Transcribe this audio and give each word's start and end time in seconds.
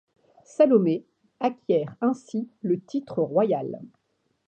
Salomé 0.45 1.05
acquiert 1.39 1.95
ainsi 2.01 2.49
le 2.63 2.79
titre 2.79 3.21
royal. 3.21 3.79